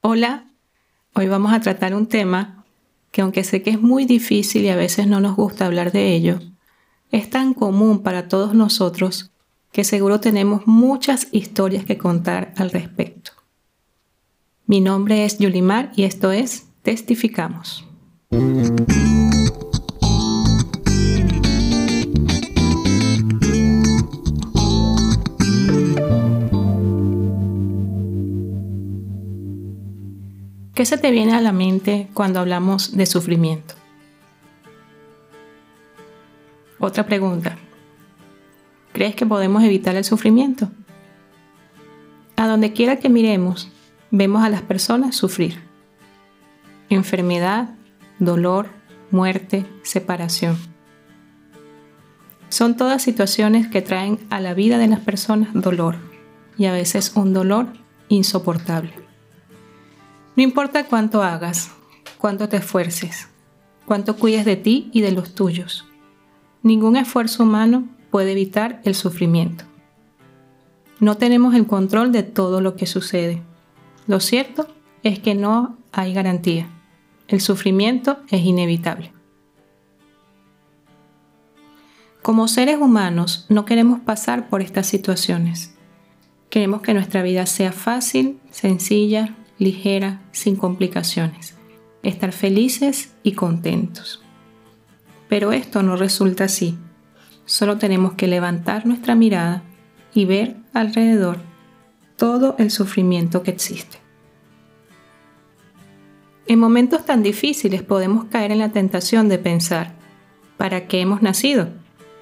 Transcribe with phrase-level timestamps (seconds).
[0.00, 0.46] Hola,
[1.14, 2.64] hoy vamos a tratar un tema
[3.10, 6.14] que aunque sé que es muy difícil y a veces no nos gusta hablar de
[6.14, 6.38] ello,
[7.10, 9.32] es tan común para todos nosotros
[9.72, 13.32] que seguro tenemos muchas historias que contar al respecto.
[14.66, 17.87] Mi nombre es Yulimar y esto es Testificamos.
[30.88, 33.74] Se te viene a la mente cuando hablamos de sufrimiento?
[36.78, 37.58] Otra pregunta.
[38.94, 40.70] ¿Crees que podemos evitar el sufrimiento?
[42.36, 43.68] A donde quiera que miremos,
[44.10, 45.60] vemos a las personas sufrir.
[46.88, 47.74] Enfermedad,
[48.18, 48.68] dolor,
[49.10, 50.56] muerte, separación.
[52.48, 55.96] Son todas situaciones que traen a la vida de las personas dolor
[56.56, 57.66] y a veces un dolor
[58.08, 59.07] insoportable.
[60.38, 61.72] No importa cuánto hagas,
[62.16, 63.26] cuánto te esfuerces,
[63.86, 65.84] cuánto cuides de ti y de los tuyos.
[66.62, 69.64] Ningún esfuerzo humano puede evitar el sufrimiento.
[71.00, 73.42] No tenemos el control de todo lo que sucede.
[74.06, 74.68] Lo cierto
[75.02, 76.68] es que no hay garantía.
[77.26, 79.12] El sufrimiento es inevitable.
[82.22, 85.74] Como seres humanos no queremos pasar por estas situaciones.
[86.48, 91.54] Queremos que nuestra vida sea fácil, sencilla, ligera, sin complicaciones,
[92.02, 94.22] estar felices y contentos.
[95.28, 96.78] Pero esto no resulta así.
[97.44, 99.62] Solo tenemos que levantar nuestra mirada
[100.14, 101.38] y ver alrededor
[102.16, 103.98] todo el sufrimiento que existe.
[106.46, 109.92] En momentos tan difíciles podemos caer en la tentación de pensar,
[110.56, 111.68] ¿para qué hemos nacido?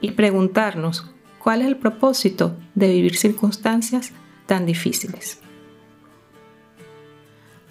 [0.00, 4.12] Y preguntarnos, ¿cuál es el propósito de vivir circunstancias
[4.46, 5.40] tan difíciles?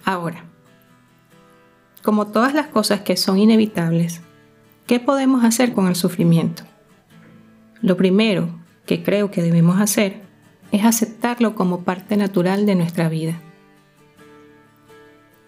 [0.08, 0.42] Ahora,
[2.02, 4.22] como todas las cosas que son inevitables,
[4.86, 6.62] ¿qué podemos hacer con el sufrimiento?
[7.82, 8.48] Lo primero
[8.86, 10.22] que creo que debemos hacer
[10.72, 13.38] es aceptarlo como parte natural de nuestra vida.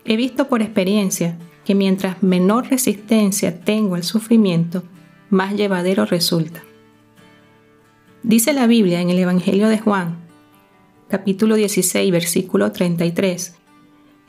[0.04, 4.82] He visto por experiencia que mientras menor resistencia tengo al sufrimiento,
[5.30, 6.62] más llevadero resulta.
[8.22, 10.18] Dice la Biblia en el Evangelio de Juan,
[11.08, 13.54] capítulo 16, versículo 33,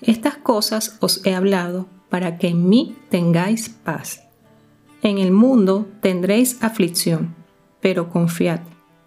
[0.01, 4.23] estas cosas os he hablado para que en mí tengáis paz.
[5.01, 7.35] En el mundo tendréis aflicción,
[7.79, 8.61] pero confiad,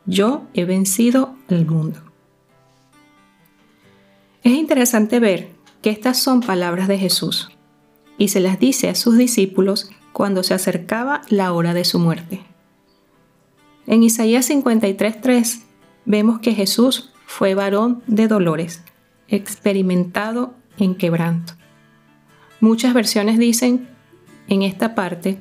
[0.07, 2.01] yo he vencido el mundo.
[4.43, 5.51] Es interesante ver
[5.83, 7.51] que estas son palabras de Jesús
[8.19, 12.43] y se las dice a sus discípulos cuando se acercaba la hora de su muerte.
[13.87, 15.63] En Isaías 53:3
[16.05, 18.83] vemos que Jesús fue varón de dolores,
[19.29, 21.55] experimentado en quebranto.
[22.61, 23.89] Muchas versiones dicen
[24.49, 25.39] en esta parte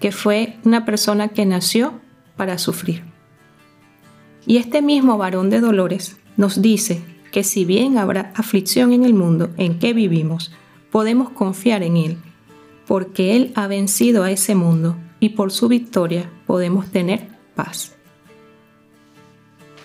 [0.00, 2.00] que fue una persona que nació
[2.36, 3.04] para sufrir.
[4.46, 9.14] Y este mismo varón de dolores nos dice que si bien habrá aflicción en el
[9.14, 10.52] mundo en que vivimos,
[10.90, 12.18] podemos confiar en Él,
[12.86, 17.94] porque Él ha vencido a ese mundo y por su victoria podemos tener paz.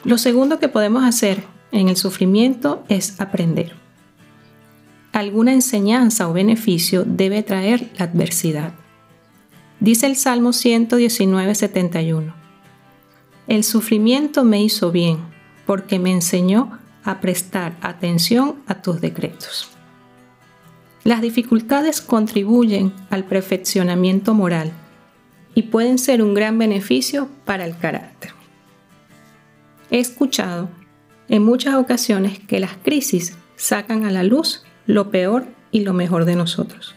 [0.04, 3.81] Lo segundo que podemos hacer en el sufrimiento es aprender
[5.12, 8.74] alguna enseñanza o beneficio debe traer la adversidad.
[9.80, 12.34] Dice el Salmo 119, 71.
[13.48, 15.18] El sufrimiento me hizo bien
[15.66, 19.70] porque me enseñó a prestar atención a tus decretos.
[21.04, 24.72] Las dificultades contribuyen al perfeccionamiento moral
[25.56, 28.32] y pueden ser un gran beneficio para el carácter.
[29.90, 30.70] He escuchado
[31.28, 36.26] en muchas ocasiones que las crisis sacan a la luz lo peor y lo mejor
[36.26, 36.96] de nosotros.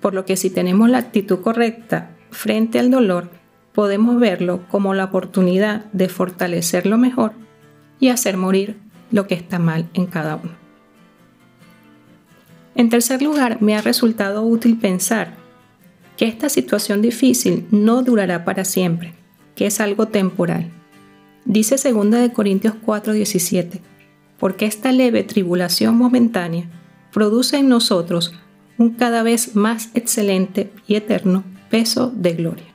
[0.00, 3.30] Por lo que si tenemos la actitud correcta frente al dolor,
[3.72, 7.32] podemos verlo como la oportunidad de fortalecer lo mejor
[8.00, 8.76] y hacer morir
[9.12, 10.52] lo que está mal en cada uno.
[12.74, 15.34] En tercer lugar, me ha resultado útil pensar
[16.16, 19.14] que esta situación difícil no durará para siempre,
[19.54, 20.68] que es algo temporal.
[21.44, 23.80] Dice 2 Corintios 4:17,
[24.38, 26.68] porque esta leve tribulación momentánea
[27.12, 28.34] produce en nosotros
[28.78, 32.66] un cada vez más excelente y eterno peso de gloria.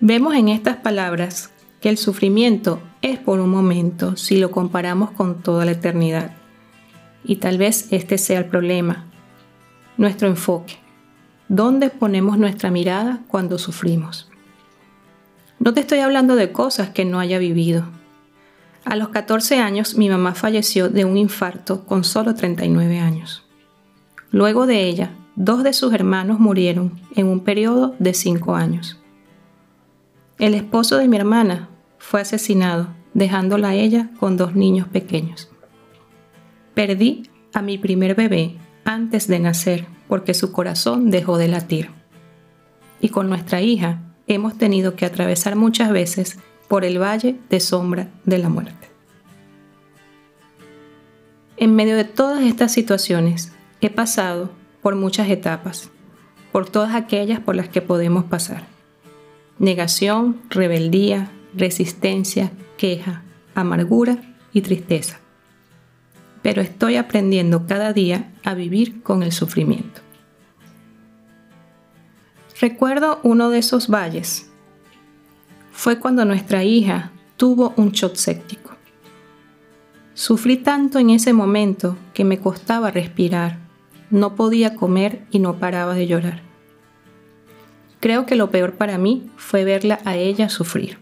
[0.00, 1.50] Vemos en estas palabras
[1.80, 6.32] que el sufrimiento es por un momento si lo comparamos con toda la eternidad.
[7.24, 9.04] Y tal vez este sea el problema,
[9.96, 10.76] nuestro enfoque.
[11.48, 14.30] ¿Dónde ponemos nuestra mirada cuando sufrimos?
[15.58, 17.84] No te estoy hablando de cosas que no haya vivido.
[18.84, 23.44] A los 14 años mi mamá falleció de un infarto con solo 39 años.
[24.30, 29.00] Luego de ella, dos de sus hermanos murieron en un periodo de 5 años.
[30.38, 35.48] El esposo de mi hermana fue asesinado, dejándola a ella con dos niños pequeños.
[36.74, 41.90] Perdí a mi primer bebé antes de nacer porque su corazón dejó de latir.
[43.00, 46.38] Y con nuestra hija hemos tenido que atravesar muchas veces
[46.68, 48.88] por el valle de sombra de la muerte.
[51.56, 54.50] En medio de todas estas situaciones he pasado
[54.82, 55.90] por muchas etapas,
[56.52, 58.64] por todas aquellas por las que podemos pasar.
[59.58, 63.22] Negación, rebeldía, resistencia, queja,
[63.54, 64.18] amargura
[64.52, 65.20] y tristeza.
[66.42, 70.00] Pero estoy aprendiendo cada día a vivir con el sufrimiento.
[72.60, 74.50] Recuerdo uno de esos valles
[75.74, 78.70] fue cuando nuestra hija tuvo un shock séptico.
[80.14, 83.58] Sufrí tanto en ese momento que me costaba respirar,
[84.08, 86.42] no podía comer y no paraba de llorar.
[87.98, 90.98] Creo que lo peor para mí fue verla a ella sufrir.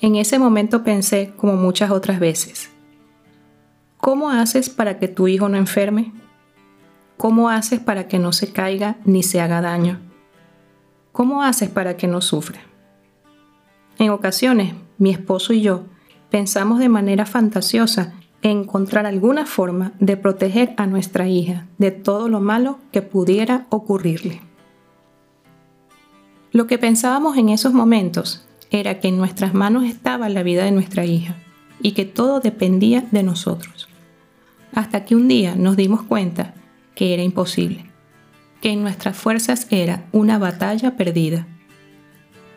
[0.00, 2.70] En ese momento pensé, como muchas otras veces,
[3.98, 6.14] ¿cómo haces para que tu hijo no enferme?
[7.18, 10.05] ¿Cómo haces para que no se caiga ni se haga daño?
[11.16, 12.60] ¿Cómo haces para que no sufra?
[13.98, 15.84] En ocasiones, mi esposo y yo
[16.30, 22.28] pensamos de manera fantasiosa en encontrar alguna forma de proteger a nuestra hija de todo
[22.28, 24.42] lo malo que pudiera ocurrirle.
[26.52, 30.72] Lo que pensábamos en esos momentos era que en nuestras manos estaba la vida de
[30.72, 31.34] nuestra hija
[31.80, 33.88] y que todo dependía de nosotros.
[34.74, 36.52] Hasta que un día nos dimos cuenta
[36.94, 37.95] que era imposible
[38.60, 41.46] que en nuestras fuerzas era una batalla perdida.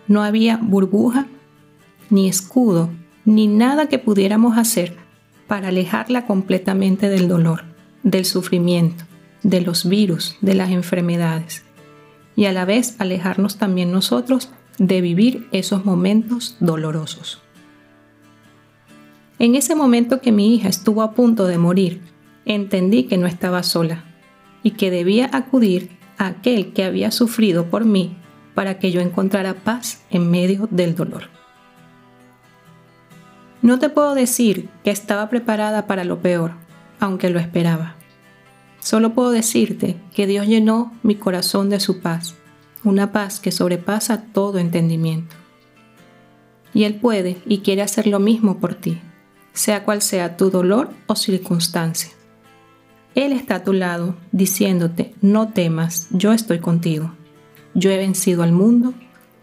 [0.08, 1.28] No había burbuja,
[2.10, 2.90] ni escudo,
[3.26, 4.98] ni nada que pudiéramos hacer
[5.48, 7.64] para alejarla completamente del dolor,
[8.04, 9.04] del sufrimiento,
[9.44, 11.64] de los virus, de las enfermedades,
[12.36, 17.42] y a la vez alejarnos también nosotros de vivir esos momentos dolorosos.
[19.38, 22.02] En ese momento que mi hija estuvo a punto de morir,
[22.46, 24.04] entendí que no estaba sola,
[24.64, 28.16] y que debía acudir a aquel que había sufrido por mí
[28.54, 31.30] para que yo encontrara paz en medio del dolor.
[33.62, 36.54] No te puedo decir que estaba preparada para lo peor,
[37.00, 37.96] aunque lo esperaba.
[38.80, 42.36] Solo puedo decirte que Dios llenó mi corazón de su paz,
[42.84, 45.36] una paz que sobrepasa todo entendimiento.
[46.74, 49.02] Y Él puede y quiere hacer lo mismo por ti,
[49.54, 52.12] sea cual sea tu dolor o circunstancia.
[53.16, 57.12] Él está a tu lado diciéndote, no temas, yo estoy contigo.
[57.74, 58.94] Yo he vencido al mundo,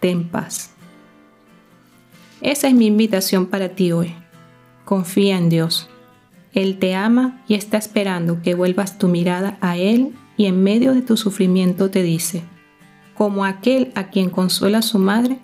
[0.00, 0.70] ten paz.
[2.40, 4.14] Esa es mi invitación para ti hoy.
[4.84, 5.88] Confía en Dios.
[6.52, 10.94] Él te ama y está esperando que vuelvas tu mirada a Él y en medio
[10.94, 12.42] de tu sufrimiento te dice,
[13.14, 15.38] como aquel a quien consuela su madre,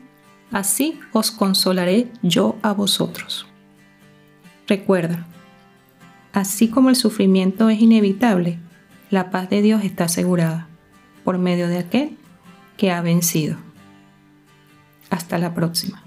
[0.51, 3.47] así os consolaré yo a vosotros.
[4.67, 5.27] Recuerda,
[6.33, 8.59] Así como el sufrimiento es inevitable,
[9.11, 10.67] la paz de Dios está asegurada
[11.25, 12.17] por medio de aquel
[12.77, 13.57] que ha vencido.
[15.11, 16.03] Hasta la próxima.